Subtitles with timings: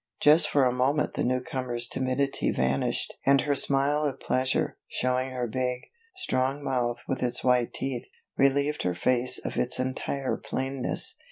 [0.19, 5.45] Just for a moment the newcomer's timidity vanished and her smile of pleasure, showing her
[5.45, 5.81] big,
[6.15, 11.19] strong mouth with its white teeth, relieved her face of its entire plainness.